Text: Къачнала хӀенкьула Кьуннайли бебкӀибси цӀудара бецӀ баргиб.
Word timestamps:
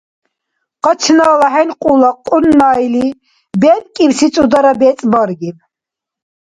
Къачнала 0.83 1.47
хӀенкьула 1.53 2.11
Кьуннайли 2.27 3.07
бебкӀибси 3.61 4.27
цӀудара 4.33 4.73
бецӀ 4.79 5.05
баргиб. 5.11 5.57